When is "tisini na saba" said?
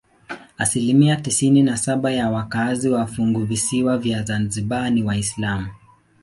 1.15-2.11